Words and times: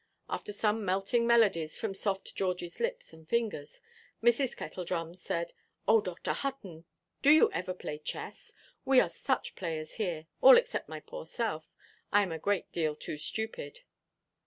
After 0.27 0.51
some 0.51 0.83
melting 0.83 1.27
melodies 1.27 1.77
from 1.77 1.93
soft 1.93 2.35
Georgieʼs 2.35 2.79
lips 2.79 3.13
and 3.13 3.29
fingers, 3.29 3.79
Mrs. 4.23 4.57
Kettledrum 4.57 5.13
said, 5.13 5.53
"Oh, 5.87 6.01
Dr. 6.01 6.33
Hutton, 6.33 6.85
do 7.21 7.29
you 7.29 7.51
ever 7.51 7.75
play 7.75 7.99
chess? 7.99 8.51
We 8.83 8.99
are 8.99 9.09
such 9.09 9.53
players 9.55 9.91
here; 10.01 10.25
all 10.41 10.57
except 10.57 10.89
my 10.89 11.01
poor 11.01 11.27
self; 11.27 11.71
I 12.11 12.23
am 12.23 12.31
a 12.31 12.39
great 12.39 12.71
deal 12.71 12.95
too 12.95 13.19
stupid." 13.19 13.81